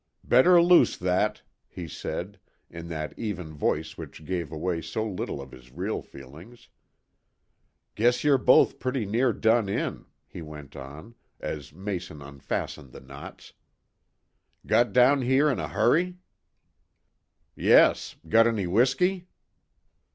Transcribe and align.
"Better 0.23 0.59
loose 0.59 0.97
that," 0.97 1.43
he 1.67 1.87
said, 1.87 2.39
in 2.71 2.87
that 2.87 3.13
even 3.19 3.53
voice 3.53 3.99
which 3.99 4.25
gave 4.25 4.51
away 4.51 4.81
so 4.81 5.07
little 5.07 5.39
of 5.39 5.51
his 5.51 5.71
real 5.71 6.01
feelings. 6.01 6.69
"Guess 7.93 8.23
you're 8.23 8.39
both 8.39 8.79
pretty 8.79 9.05
near 9.05 9.31
done 9.31 9.69
in," 9.69 10.07
he 10.25 10.41
went 10.41 10.75
on, 10.75 11.13
as 11.39 11.71
Mason 11.71 12.19
unfastened 12.19 12.93
the 12.93 12.99
knots. 12.99 13.53
"Got 14.65 14.91
down 14.91 15.21
here 15.21 15.51
in 15.51 15.59
a 15.59 15.67
hurry?" 15.67 16.17
"Yes; 17.55 18.15
got 18.27 18.47
any 18.47 18.65
whiskey?" 18.65 19.27